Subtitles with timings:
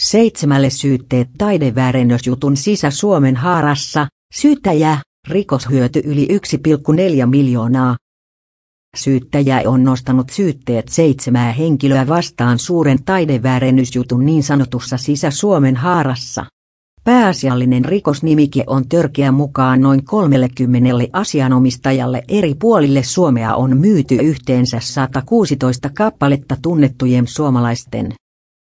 [0.00, 6.28] Seitsemälle syytteet taideväärennösjutun Sisä-Suomen haarassa, syyttäjä, rikoshyöty yli
[7.22, 7.96] 1,4 miljoonaa.
[8.96, 16.46] Syyttäjä on nostanut syytteet seitsemää henkilöä vastaan suuren taideväärennysjutun niin sanotussa Sisä-Suomen haarassa.
[17.04, 25.90] Pääasiallinen rikosnimike on törkeä mukaan noin 30 asianomistajalle eri puolille Suomea on myyty yhteensä 116
[25.94, 28.12] kappaletta tunnettujen suomalaisten